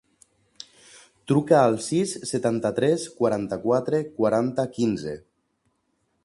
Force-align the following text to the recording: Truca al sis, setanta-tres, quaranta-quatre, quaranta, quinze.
Truca 1.31 1.59
al 1.65 1.77
sis, 1.87 2.13
setanta-tres, 2.29 3.05
quaranta-quatre, 3.21 4.01
quaranta, 4.17 4.67
quinze. 4.79 5.15